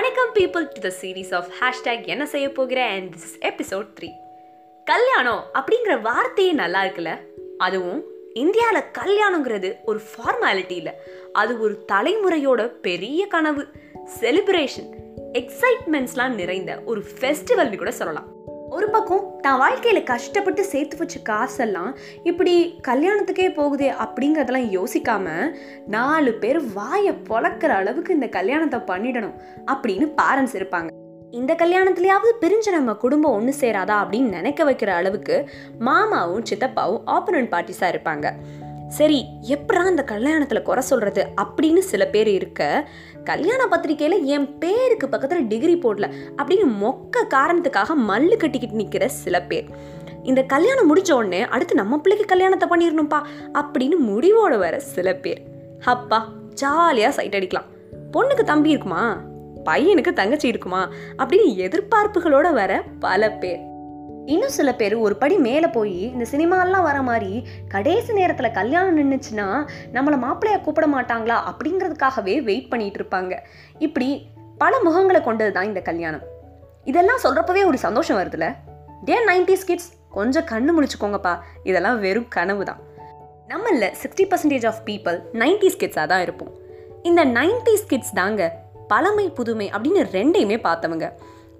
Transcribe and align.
வணக்கம் 0.00 0.34
people 0.34 0.68
to 0.72 0.88
the 0.88 0.94
series 1.00 1.34
of 1.34 1.46
hashtag 1.60 2.06
என்ன 2.06 2.26
செய்ய 2.26 2.52
போகிற? 2.52 2.84
And 2.84 3.14
this 3.14 3.16
is 3.16 3.38
episode 3.38 3.86
three 4.00 4.08
கல்யாணம் 4.84 5.44
அப்படிங்கிற 5.54 6.00
வார்த்தையே 6.00 6.52
நல்லா 6.52 6.82
இருக்குல்ல? 6.82 7.18
அதுவும் 7.58 8.04
இந்தியாவில் 8.34 8.82
கல்யாணங்கிறது 8.98 9.76
ஒரு 9.84 10.00
ஃபார்மாலிட்டி 10.00 10.70
இல்லை. 10.70 10.92
அது 11.32 11.60
ஒரு 11.60 11.84
தலைமுறையோட 11.92 12.66
பெரிய 12.66 13.26
கனவு. 13.26 13.66
செலிப்ரேஷன் 14.20 14.94
எக்ஸைட்மெண்ட்ஸ்லாம் 15.32 16.28
நிறைந்த 16.28 16.82
ஒரு 16.84 17.04
ஃபெஸ்டிவல்னு 17.20 17.76
கூட 17.76 17.90
சொல்லலாம். 17.90 18.28
ஒரு 18.70 18.86
பக்கம் 18.88 19.24
தான் 19.40 19.58
வாழ்க்கையில் 19.58 20.08
கஷ்டப்பட்டு 20.10 20.62
சேர்த்து 20.64 20.96
வச்ச 20.96 21.16
காசெல்லாம் 21.22 21.92
இப்படி 22.22 22.54
கல்யாணத்துக்கே 22.88 23.46
போகுதே 23.56 23.88
அப்படிங்கிறதெல்லாம் 24.04 24.68
யோசிக்காம 24.76 25.26
நாலு 25.86 26.32
பேர் 26.34 26.60
வாயை 26.72 27.14
பொழக்கிற 27.28 27.74
அளவுக்கு 27.80 28.14
இந்த 28.14 28.28
கல்யாணத்தை 28.38 28.80
பண்ணிடணும் 28.90 29.36
அப்படின்னு 29.72 30.08
பேரண்ட்ஸ் 30.20 30.56
இருப்பாங்க. 30.60 30.88
இந்த 31.30 31.52
கல்யாணத்துலேயாவது 31.54 32.32
பிரிஞ்சு 32.40 32.70
நம்ம 32.70 32.94
குடும்பம் 32.94 33.32
ஒன்று 33.32 33.54
சேராதா 33.60 33.96
அப்படின்னு 34.02 34.36
நினைக்க 34.38 34.64
வைக்கிற 34.64 34.92
அளவுக்கு 35.00 35.36
மாமாவும் 35.78 36.46
சித்தப்பாவும் 36.50 37.04
ஆப்பனன்ட் 37.16 37.52
பார்ட்டிஸாக 37.54 37.92
இருப்பாங்க. 37.94 38.28
சரி 38.90 39.26
எப்படா 39.48 39.88
இந்த 39.88 40.04
கல்யாணத்தில் 40.08 40.62
குறை 40.62 40.82
சொல்கிறது 40.82 41.26
அப்படின்னு 41.36 41.78
சில 41.78 42.06
பேர் 42.06 42.28
இருக்க 42.28 42.88
கல்யாண 43.24 43.64
பத்திரிக்கையில் 43.64 44.22
என் 44.22 44.58
பேருக்கு 44.58 45.08
பக்கத்தில் 45.08 45.46
டிகிரி 45.46 45.76
போடல 45.76 46.12
அப்படின்னு 46.36 46.66
மொக்க 46.82 47.26
காரணத்துக்காக 47.28 47.88
மல்லு 48.08 48.36
கட்டிக்கிட்டு 48.36 48.76
நிற்கிற 48.76 49.08
சில 49.08 49.42
பேர். 49.42 49.66
இந்த 50.22 50.42
கல்யாணம் 50.42 50.96
முடிஞ்ச 50.96 51.12
உடனே 51.12 51.40
அடுத்து 51.40 51.74
நம்ம 51.74 51.98
பிள்ளைக்கு 51.98 52.28
கல்யாணத்தை 52.28 52.68
பண்ணிடணும்ப்பா 52.68 53.22
அப்படின்னு 53.54 53.94
முடிவோட 54.06 54.58
வர 54.58 54.80
சில 54.80 55.12
பேர். 55.14 55.42
அப்பா 55.84 56.28
ஜாலியாக 56.54 57.14
சைட் 57.14 57.34
அடிக்கலாம். 57.34 57.96
பொண்ணுக்கு 58.12 58.42
தம்பி 58.42 58.70
இருக்குமா? 58.70 59.20
பையனுக்கு 59.64 60.12
தங்கச்சி 60.12 60.48
இருக்குமா? 60.48 60.88
அப்படின்னு 61.18 61.46
எதிர்பார்ப்புகளோட 61.46 62.52
வர 62.52 62.84
பல 63.00 63.30
பேர். 63.30 63.68
இன்னும் 64.32 64.54
சில 64.56 64.70
பேர் 64.74 64.94
ஒரு 64.94 65.14
படி 65.16 65.36
மேலே 65.36 65.66
போய் 65.66 65.96
இந்த 66.14 66.24
சினிமாலாம் 66.32 66.86
வர 66.88 66.98
மாதிரி 67.02 67.30
கடைசி 67.68 68.12
நேரத்தில் 68.12 68.56
கல்யாணம் 68.58 68.98
நின்றுச்சுன்னா 68.98 69.46
நம்மளை 69.94 70.16
மாப்பிள்ளையை 70.24 70.60
கூப்பிட 70.60 70.86
மாட்டாங்களா 70.86 71.36
அப்படிங்கிறதுக்காகவே 71.50 72.34
வெயிட் 72.42 72.68
பண்ணிட்டு 72.68 72.98
இருப்பாங்க 73.00 73.36
இப்படி 73.78 74.08
பல 74.58 74.76
முகங்களை 74.84 75.20
கொண்டது 75.22 75.52
தான் 75.52 75.64
இந்த 75.64 75.80
கல்யாணம். 75.80 76.22
இதெல்லாம் 76.84 77.22
சொல்கிறப்பவே 77.24 77.62
ஒரு 77.66 77.78
சந்தோஷம் 77.78 78.18
வருதுல்ல 78.18 78.48
டே 79.04 79.16
நைன்டிஸ் 79.26 79.66
கிட்ஸ் 79.66 79.90
கொஞ்சம் 80.10 80.46
கண்ணு 80.50 80.70
முடிச்சுக்கோங்கப்பா 80.76 81.34
இதெல்லாம் 81.62 81.98
வெறும் 82.00 82.28
கனவு 82.28 82.64
தான் 82.64 82.80
நம்மள 83.48 83.90
sixty 84.02 84.26
percentage 84.30 84.66
of 84.66 84.80
people 84.86 85.18
nineties 85.42 85.80
கிட்ஸாக 85.82 86.06
தான் 86.12 86.22
இருப்போம். 86.26 86.52
இந்த 87.02 87.24
நைன்டிஸ் 87.24 87.88
கிட்ஸ் 87.88 88.14
தாங்க 88.14 88.42
பழமை 88.88 89.26
புதுமை 89.30 89.70
அப்படின்னு 89.76 90.02
ரெண்டையுமே 90.16 90.58
பார்த்தவங்க. 90.68 91.06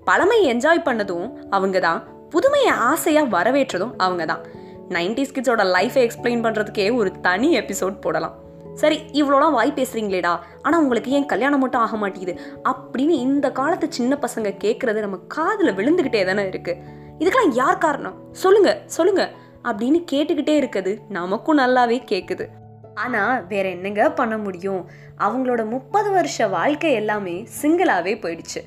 பழமை 0.05 0.39
என்ஜாய் 0.55 0.87
பண்ணதும் 0.89 1.29
அவங்க 1.51 1.79
தான் 1.81 2.01
புதுமையை 2.31 2.73
ஆசையாக 2.91 3.33
வரவேற்றதும் 3.37 3.97
அவங்க 3.97 4.25
தான் 4.25 4.43
நைன்டிஸ் 4.89 5.35
கிட்ஸோட 5.35 5.65
லைஃபை 5.77 6.03
எக்ஸ்பிளைன் 6.07 6.45
பண்ணுறதுக்கே 6.45 6.87
ஒரு 6.97 7.11
தனி 7.21 7.49
எபிசோட் 7.59 8.01
போடலாம். 8.01 8.37
சரி 8.75 8.99
இவ்வளோலாம் 9.13 9.57
வாய் 9.57 9.73
பேசுகிறீங்களேடா 9.77 10.33
ஆனால் 10.63 10.81
உங்களுக்கு 10.83 11.11
ஏன் 11.11 11.27
கல்யாணம் 11.27 11.59
மட்டும் 11.59 11.81
ஆக 11.81 11.97
மாட்டேங்குது? 11.97 12.35
அப்படின்னு 12.73 13.17
இந்த 13.27 13.47
காலத்து 13.53 13.87
சின்ன 13.93 14.19
பசங்க 14.23 14.51
கேட்குறது 14.65 15.01
நம்ம 15.01 15.19
காதில் 15.29 15.77
விழுந்துக்கிட்டே 15.79 16.23
தானே 16.25 16.43
இருக்குது 16.43 16.81
இதுக்கெல்லாம் 17.19 17.53
யார் 17.53 17.79
காரணம்? 17.79 18.17
சொல்லுங்க 18.33 18.73
சொல்லுங்க. 18.87 19.25
அப்படின்னு 19.65 20.01
கேட்டுக்கிட்டே 20.13 20.55
இருக்குது 20.63 20.93
நமக்கும் 21.09 21.59
நல்லாவே 21.59 21.99
கேட்குது 22.13 22.47
ஆனால் 22.95 23.47
வேற 23.47 23.69
என்னங்க 23.69 24.11
பண்ண 24.11 24.39
முடியும்? 24.39 24.83
அவங்களோட 25.19 25.63
முப்பது 25.69 26.11
வருஷ 26.11 26.47
வாழ்க்கை 26.47 26.93
எல்லாமே 26.93 27.47
சிங்கிளாகவே 27.63 28.15
போயிடுச்சு. 28.17 28.61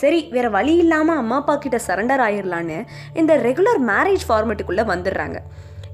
சரி 0.00 0.20
வேற 0.34 0.48
வழி 0.48 0.74
இல்லாமல் 0.76 1.20
அம்மா 1.22 1.36
அப்பா 1.36 1.54
கிட்ட 1.56 1.78
சரண்டர் 1.86 2.22
ஆயிடலான்னு 2.26 2.78
இந்த 3.14 3.36
ரெகுலர் 3.48 3.80
மேரேஜ் 3.90 4.24
ஃபார்மேட்டுக்குள்ளே 4.28 4.84
வந்துடுறாங்க. 4.92 5.38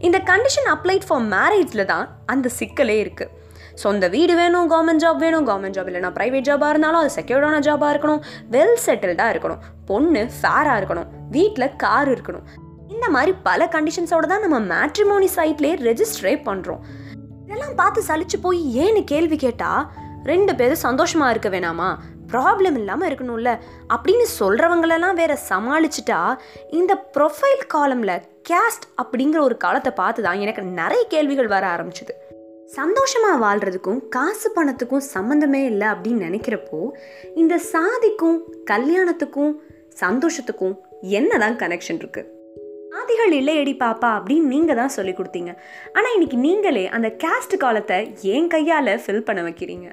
இந்த 0.00 0.18
கண்டிஷன் 0.30 0.68
அப்ளைட் 0.74 1.06
ஃபார் 1.08 1.26
மேரேஜில் 1.34 1.84
தான் 1.84 2.06
அந்த 2.26 2.50
சிக்கலே 2.58 2.96
இருக்குது 3.04 3.34
சொந்த 3.74 4.08
வீடு 4.08 4.34
வேணும் 4.36 4.68
கவர்மெண்ட் 4.70 5.02
ஜாப் 5.04 5.18
வேணும் 5.24 5.46
கவர்மெண்ட் 5.48 5.76
ஜாப் 5.76 5.88
இல்லைனா 5.90 6.10
ப்ரைவேட் 6.16 6.46
ஜாபாக 6.48 6.70
இருந்தாலும் 6.70 7.00
அது 7.00 7.10
செக்யூர்டான 7.16 7.58
ஜாபாக 7.66 7.92
இருக்கணும் 7.94 8.22
வெல் 8.50 8.78
செட்டில்டாக 8.86 9.32
இருக்கணும் 9.34 9.60
பொண்ணு 9.86 10.22
ஃபேராக 10.38 10.78
இருக்கணும் 10.80 11.08
வீட்டில் 11.36 11.76
கார் 11.76 12.10
இருக்கணும். 12.14 12.46
இந்த 12.94 13.08
மாதிரி 13.16 13.34
பல 13.48 13.68
கண்டிஷன்ஸோட 13.74 14.26
தான் 14.26 14.44
நம்ம 14.46 14.58
மேட்ரிமோனி 14.74 15.28
சைட்லேயே 15.36 15.74
ரெஜிஸ்டரே 15.88 16.34
பண்ணுறோம் 16.48 16.82
இதெல்லாம் 17.46 17.74
பார்த்து 17.74 18.02
சலிச்சு 18.08 18.38
போய் 18.42 18.60
ஏன்னு 18.84 19.02
கேள்வி 19.04 19.36
கேட்டால் 19.36 19.84
ரெண்டு 20.24 20.54
பேரும் 20.54 20.84
சந்தோஷமாக 20.86 21.30
இருக்க 21.30 21.48
வேணாமா? 21.48 21.90
ப்ராப்ளம் 22.32 22.76
இல்லாமல் 22.78 23.08
இருக்கணும்ல? 23.08 23.58
அப்படின்னு 23.94 24.26
சொல்கிறவங்களெல்லாம் 24.38 25.14
வேற 25.14 25.38
சமாளிச்சுட்டா 25.48 26.36
இந்த 26.70 27.04
ப்ரொஃபைல் 27.16 27.62
காலமில் 27.74 28.22
கேஸ்ட் 28.48 28.86
அப்படிங்கிற 29.02 29.38
ஒரு 29.38 29.56
காலத்தை 29.56 29.92
பார்த்து 29.92 30.22
தான் 30.22 30.40
எனக்கு 30.40 30.62
நிறைய 30.62 31.04
கேள்விகள் 31.08 31.46
வர 31.46 31.66
ஆரம்பிச்சுது. 31.76 32.14
சந்தோஷமாக 32.66 33.42
வாழ்கிறதுக்கும் 33.44 34.08
காசு 34.08 34.52
பணத்துக்கும் 34.56 35.06
சம்மந்தமே 35.14 35.64
இல்லை 35.64 35.88
அப்படின்னு 35.88 36.26
நினைக்கிறப்போ 36.28 36.80
இந்த 37.34 37.58
சாதிக்கும் 37.58 38.42
கல்யாணத்துக்கும் 38.64 39.54
சந்தோஷத்துக்கும் 40.00 40.74
என்னதான் 41.00 41.56
கனெக்ஷன் 41.56 42.00
இருக்குது 42.02 42.36
சாதிகள் 42.92 43.32
இல்லையடி 43.32 43.72
பாப்பா 43.72 44.08
அப்படின்னு 44.18 44.50
நீங்கள் 44.52 44.76
தான் 44.76 44.88
சொல்லி 44.88 45.12
கொடுத்தீங்க. 45.12 45.52
ஆனால் 45.92 46.12
இன்னைக்கு 46.12 46.36
நீங்களே 46.36 46.88
அந்த 46.88 47.16
கேஸ்ட் 47.24 47.56
காலத்தை 47.56 48.16
என் 48.22 48.48
கையால் 48.48 49.00
ஃபில் 49.06 49.20
பண்ண 49.20 49.42
வைக்கிறீங்க. 49.42 49.88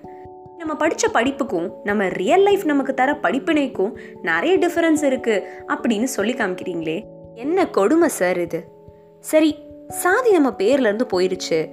நம்ம 0.66 0.80
படித்த 0.80 1.08
படிப்புக்கும் 1.14 1.72
நம்ம 1.84 2.08
ரியல் 2.08 2.42
லைஃப் 2.42 2.66
நமக்கு 2.66 2.94
தர 2.94 3.20
படிப்பினைக்கும் 3.22 3.96
நிறைய 4.22 4.58
டிஃப்ரென்ஸ் 4.58 5.02
இருக்குது 5.02 5.44
அப்படின்னு 5.68 6.04
சொல்லி 6.04 6.34
காமிக்கிறீங்களே. 6.34 7.04
என்ன 7.36 7.68
கொடுமை 7.68 8.08
சார் 8.08 8.40
இது? 8.40 8.68
சரி 9.20 9.56
சாதி 9.88 10.32
நம்ம 10.32 10.50
பேர்லேருந்து 10.50 11.06
போயிடுச்சு 11.12 11.12
போயிருச்சு 11.14 11.70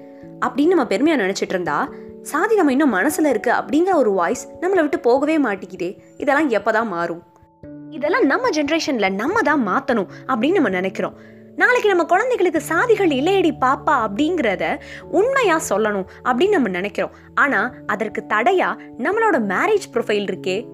அப்படின்னு 0.47 0.67
நம்ம 0.67 0.87
பெருமையாக 0.87 1.23
நினச்சிட்டு 1.23 1.49
இருந்தா 1.49 1.89
சாதி 2.23 2.55
நம்ம 2.55 2.71
இன்னும் 2.71 2.91
மனசில் 2.91 3.25
இருக்குது 3.25 3.59
அப்படிங்கிற 3.59 3.95
ஒரு 3.95 4.11
வாய்ஸ் 4.11 4.49
நம்மளை 4.61 4.81
விட்டு 4.81 5.01
போகவே 5.01 5.39
மாட்டேங்குதே. 5.39 5.99
இதெல்லாம் 6.19 6.49
எப்போ 6.49 6.73
தான் 6.73 6.89
மாறும்? 6.89 7.23
இதெல்லாம் 7.91 8.27
நம்ம 8.27 8.49
ஜென்ரேஷனில் 8.49 9.15
நம்ம 9.15 9.43
தான் 9.43 9.67
மாற்றணும் 9.67 10.07
அப்படின்னு 10.27 10.53
நம்ம 10.53 10.69
நினைக்கிறோம். 10.69 11.19
நாளைக்கு 11.57 11.89
நம்ம 11.89 12.05
குழந்தைகளுக்கு 12.05 12.63
சாதிகள் 12.69 13.13
இல்லையடி 13.13 13.51
பாப்பா 13.61 13.91
அப்படிங்கிறத 13.91 14.81
உண்மையா 15.11 15.61
சொல்லணும் 15.71 16.05
அப்படின்னு 16.25 16.49
நம்ம 16.49 16.69
நினைக்கிறோம். 16.69 17.11
ஆனா 17.35 17.75
அதற்கு 17.87 18.25
தடையா 18.29 18.79
நம்மளோட 18.99 19.39
மேரேஜ் 19.39 19.89
ப்ரொஃபைல் 19.93 20.27
இருக்கே. 20.27 20.67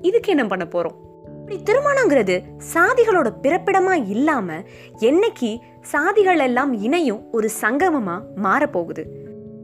இதுக்கு 0.00 0.30
என்ன 0.30 0.46
பண்ண 0.46 0.66
போறோம்? 0.70 0.94
இப்படி 1.26 1.62
திருமணங்கிறது 1.62 2.42
சாதிகளோட 2.74 3.32
பிறப்பிடமா 3.42 4.08
இல்லாம 4.08 4.52
என்னைக்கு 4.98 5.58
சாதிகள் 5.92 6.38
எல்லாம் 6.38 6.72
இணையும் 6.72 7.30
ஒரு 7.32 7.50
சங்கமமா 7.60 8.20
மாறப்போகுது. 8.42 9.04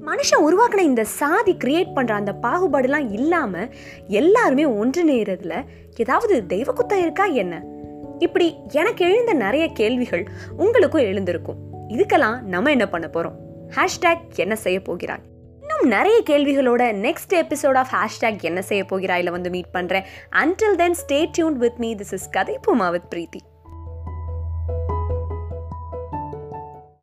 மனுஷன் 0.06 0.44
உருவாக்கின 0.44 0.78
இந்த 0.78 1.04
சாதி 1.04 1.56
கிரியேட் 1.64 1.94
பண்ற 1.94 2.14
அந்த 2.14 2.34
பாகுபாடுலாம் 2.42 3.12
இல்லாம 3.12 3.68
எல்லாருமே 4.06 4.64
ஒன்றிணைறதுல 4.64 5.64
ஏதாவது 5.96 6.46
தெய்வ 6.46 6.72
குத்தம் 6.72 7.00
இருக்கா 7.00 7.24
என்ன? 7.24 7.62
இப்படி 8.20 8.56
எனக்கு 8.68 9.10
எழுந்த 9.12 9.32
நிறைய 9.32 9.68
கேள்விகள் 9.68 10.28
உங்களுக்கும் 10.56 11.02
எழுந்திருக்கும். 11.02 11.56
இதுக்கெல்லாம் 11.88 12.40
நம்ம 12.40 12.70
என்ன 12.70 12.88
பண்ண 12.88 13.10
போறோம்? 13.12 13.34
ஹேஷ்டேக் 13.76 14.34
என்ன 14.34 14.56
செய்ய 14.56 14.80
போகிறாய்? 14.80 15.20
இன்னும் 15.60 15.82
நிறைய 15.82 16.22
கேள்விகளோட 16.30 16.82
நெக்ஸ்ட் 17.06 17.32
எபிசோட் 17.34 17.76
ஆஃப் 17.76 17.90
ஹேஷ்டேக் 17.92 18.42
என்ன 18.42 18.62
செய்ய 18.62 18.84
போகிறாயில் 18.84 19.30
வந்து 19.30 19.50
மீட் 19.50 19.70
பண்றேன். 19.70 20.04
Until 20.32 20.74
then 20.76 20.94
stay 21.06 21.26
tuned 21.32 21.56
with 21.56 21.78
me 21.78 21.94
this 21.94 22.12
is 22.12 22.30
கதை 22.30 22.58
பூமா 22.66 22.90
வித் 22.90 23.14
பிரீத்தி 23.14 23.59